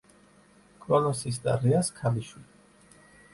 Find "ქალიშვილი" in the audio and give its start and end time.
1.99-3.07